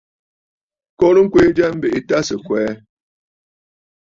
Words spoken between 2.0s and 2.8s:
tâ sɨ̀ kwɛɛ.